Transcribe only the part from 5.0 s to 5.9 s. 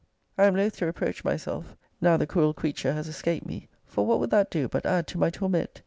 to my torment?